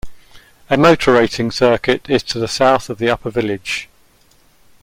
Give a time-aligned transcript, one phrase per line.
[0.67, 3.87] A motor racing circuit is to the south of the upper village.